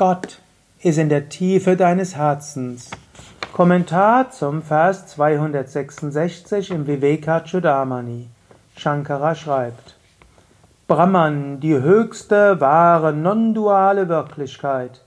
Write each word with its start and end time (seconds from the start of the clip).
Gott 0.00 0.38
ist 0.82 0.96
in 0.96 1.10
der 1.10 1.28
Tiefe 1.28 1.76
deines 1.76 2.16
Herzens. 2.16 2.90
Kommentar 3.52 4.30
zum 4.30 4.62
Vers 4.62 5.08
266 5.08 6.70
im 6.70 6.86
Vivekachudamani. 6.86 8.28
Shankara 8.78 9.34
schreibt, 9.34 9.98
Brahman, 10.88 11.60
die 11.60 11.74
höchste, 11.74 12.62
wahre, 12.62 13.12
non-duale 13.12 14.08
Wirklichkeit, 14.08 15.02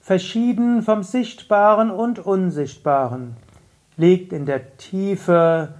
verschieden 0.00 0.82
vom 0.82 1.02
Sichtbaren 1.02 1.90
und 1.90 2.20
Unsichtbaren, 2.20 3.36
liegt 3.96 4.32
in 4.32 4.46
der 4.46 4.76
Tiefe 4.76 5.70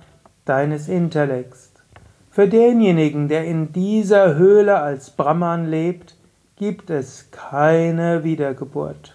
deines 0.44 0.88
Intellekts. 0.88 1.70
Für 2.32 2.48
denjenigen, 2.48 3.28
der 3.28 3.44
in 3.44 3.72
dieser 3.72 4.34
Höhle 4.34 4.80
als 4.80 5.10
Brahman 5.10 5.70
lebt, 5.70 6.15
gibt 6.56 6.88
es 6.88 7.30
keine 7.30 8.24
Wiedergeburt. 8.24 9.14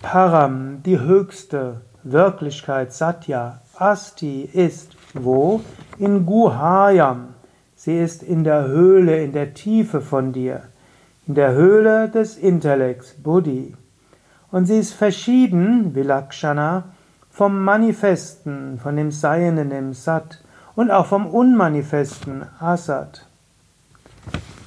Param, 0.00 0.82
die 0.82 0.98
höchste 0.98 1.82
Wirklichkeit, 2.02 2.92
Satya, 2.92 3.60
Asti 3.76 4.48
ist 4.52 4.96
wo? 5.12 5.60
In 5.98 6.24
Guhayam. 6.24 7.34
Sie 7.76 7.98
ist 7.98 8.22
in 8.22 8.44
der 8.44 8.66
Höhle, 8.66 9.22
in 9.22 9.32
der 9.32 9.52
Tiefe 9.52 10.00
von 10.00 10.32
dir, 10.32 10.62
in 11.26 11.34
der 11.34 11.52
Höhle 11.52 12.08
des 12.08 12.38
Intellekts, 12.38 13.14
Buddhi. 13.22 13.74
Und 14.50 14.64
sie 14.64 14.78
ist 14.78 14.94
verschieden, 14.94 15.94
Vilakshana, 15.94 16.84
vom 17.30 17.62
Manifesten, 17.62 18.78
von 18.78 18.96
dem 18.96 19.10
Seienden, 19.10 19.68
dem 19.68 19.92
Sat 19.92 20.42
und 20.74 20.90
auch 20.90 21.06
vom 21.06 21.26
Unmanifesten, 21.26 22.46
Asat. 22.60 23.26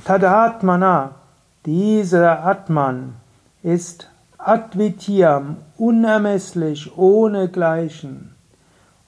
Tadatmana, 0.07 1.15
dieser 1.65 2.45
Atman 2.45 3.15
ist 3.61 4.09
Advityam, 4.37 5.57
unermesslich, 5.75 6.97
ohne 6.97 7.49
Gleichen. 7.49 8.33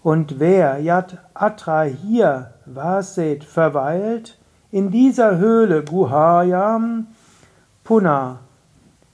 Und 0.03 0.41
wer 0.41 0.79
Yat 0.79 1.19
Atra 1.33 1.83
hier 1.83 2.53
Vaset 2.65 3.45
verweilt, 3.45 4.37
in 4.73 4.91
dieser 4.91 5.37
Höhle 5.37 5.85
Guhayam 5.85 7.07
Puna, 7.85 8.39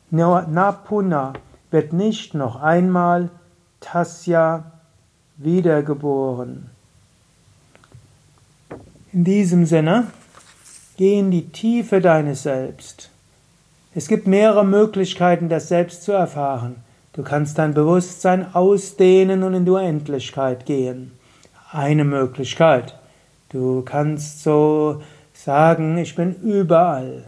Napuna, 0.09 1.33
wird 1.69 1.93
nicht 1.93 2.33
noch 2.33 2.63
einmal 2.63 3.29
Tasya 3.79 4.71
wiedergeboren. 5.37 6.71
In 9.13 9.23
diesem 9.23 9.67
Sinne, 9.67 10.07
geh 10.97 11.19
in 11.19 11.31
die 11.31 11.49
Tiefe 11.49 12.01
deines 12.01 12.43
Selbst. 12.43 13.09
Es 13.93 14.07
gibt 14.07 14.27
mehrere 14.27 14.65
Möglichkeiten, 14.65 15.49
das 15.49 15.69
Selbst 15.69 16.03
zu 16.03 16.11
erfahren. 16.11 16.77
Du 17.13 17.23
kannst 17.23 17.57
dein 17.57 17.73
Bewusstsein 17.73 18.53
ausdehnen 18.53 19.43
und 19.43 19.53
in 19.53 19.65
die 19.65 19.71
Unendlichkeit 19.71 20.65
gehen. 20.65 21.11
Eine 21.71 22.03
Möglichkeit. 22.03 22.95
Du 23.49 23.83
kannst 23.83 24.43
so 24.43 25.01
sagen, 25.33 25.97
ich 25.97 26.15
bin 26.15 26.35
überall. 26.41 27.23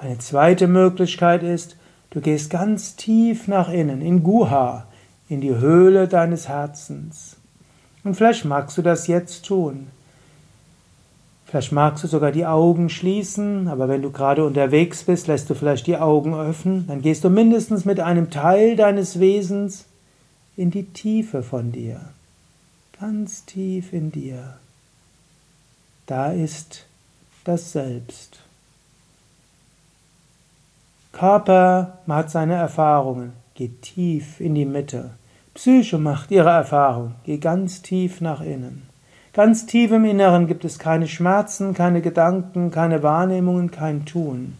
Eine 0.00 0.18
zweite 0.18 0.66
Möglichkeit 0.66 1.42
ist, 1.42 1.76
du 2.10 2.20
gehst 2.20 2.50
ganz 2.50 2.96
tief 2.96 3.48
nach 3.48 3.68
innen, 3.68 4.00
in 4.00 4.22
Guha, 4.22 4.86
in 5.28 5.40
die 5.40 5.54
Höhle 5.54 6.08
deines 6.08 6.48
Herzens. 6.48 7.36
Und 8.04 8.14
vielleicht 8.14 8.44
magst 8.44 8.78
du 8.78 8.82
das 8.82 9.08
jetzt 9.08 9.44
tun. 9.44 9.88
Vielleicht 11.48 11.72
magst 11.72 12.04
du 12.04 12.08
sogar 12.08 12.30
die 12.30 12.44
Augen 12.44 12.90
schließen, 12.90 13.68
aber 13.68 13.88
wenn 13.88 14.02
du 14.02 14.10
gerade 14.10 14.44
unterwegs 14.44 15.04
bist, 15.04 15.28
lässt 15.28 15.48
du 15.48 15.54
vielleicht 15.54 15.86
die 15.86 15.96
Augen 15.96 16.34
öffnen, 16.34 16.86
dann 16.86 17.00
gehst 17.00 17.24
du 17.24 17.30
mindestens 17.30 17.86
mit 17.86 18.00
einem 18.00 18.28
Teil 18.28 18.76
deines 18.76 19.18
Wesens 19.18 19.86
in 20.58 20.70
die 20.70 20.84
Tiefe 20.84 21.42
von 21.42 21.72
dir, 21.72 22.00
ganz 23.00 23.46
tief 23.46 23.94
in 23.94 24.12
dir. 24.12 24.58
Da 26.04 26.32
ist 26.32 26.84
das 27.44 27.72
Selbst. 27.72 28.40
Körper 31.12 31.98
hat 32.06 32.30
seine 32.30 32.56
Erfahrungen, 32.56 33.32
geht 33.54 33.80
tief 33.80 34.38
in 34.38 34.54
die 34.54 34.66
Mitte. 34.66 35.12
Psyche 35.54 35.96
macht 35.96 36.30
ihre 36.30 36.50
Erfahrung, 36.50 37.14
geh 37.24 37.38
ganz 37.38 37.80
tief 37.80 38.20
nach 38.20 38.42
innen. 38.42 38.87
Ganz 39.38 39.66
tief 39.66 39.92
im 39.92 40.04
Inneren 40.04 40.48
gibt 40.48 40.64
es 40.64 40.80
keine 40.80 41.06
Schmerzen, 41.06 41.72
keine 41.72 42.00
Gedanken, 42.00 42.72
keine 42.72 43.04
Wahrnehmungen, 43.04 43.70
kein 43.70 44.04
Tun. 44.04 44.58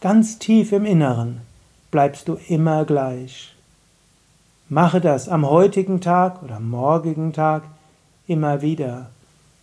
Ganz 0.00 0.40
tief 0.40 0.72
im 0.72 0.84
Inneren 0.84 1.42
bleibst 1.92 2.26
du 2.26 2.36
immer 2.48 2.84
gleich. 2.84 3.54
Mache 4.68 5.00
das 5.00 5.28
am 5.28 5.48
heutigen 5.48 6.00
Tag 6.00 6.42
oder 6.42 6.56
am 6.56 6.70
morgigen 6.70 7.32
Tag 7.32 7.62
immer 8.26 8.62
wieder. 8.62 9.10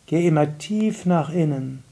Geh 0.06 0.26
immer 0.26 0.58
tief 0.58 1.06
nach 1.06 1.30
innen, 1.30 1.84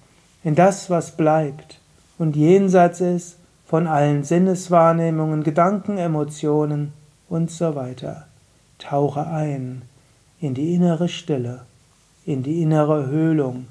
in 0.41 0.55
das, 0.55 0.89
was 0.89 1.11
bleibt 1.11 1.81
und 2.17 2.37
jenseits 2.37 3.01
ist 3.01 3.35
von 3.67 3.85
allen 3.85 4.23
Sinneswahrnehmungen, 4.23 5.43
Gedanken, 5.43 5.97
Emotionen 5.97 6.93
und 7.27 7.51
so 7.51 7.75
weiter. 7.75 8.27
Tauche 8.79 9.27
ein 9.27 9.81
in 10.39 10.53
die 10.53 10.73
innere 10.73 11.09
Stille 11.09 11.65
in 12.25 12.43
die 12.43 12.61
innere 12.61 13.07
Höhlung, 13.07 13.67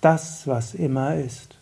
das, 0.00 0.46
was 0.46 0.74
immer 0.74 1.16
ist. 1.16 1.59